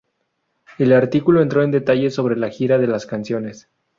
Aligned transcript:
El 0.79 0.93
artículo 0.93 1.43
entró 1.43 1.61
en 1.61 1.69
detalles 1.69 2.15
sobre 2.15 2.35
la 2.35 2.49
gira 2.49 2.79
de 2.79 2.87
las 2.87 3.05
canciones. 3.05 3.69